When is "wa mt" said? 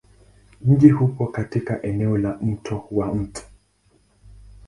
2.91-3.45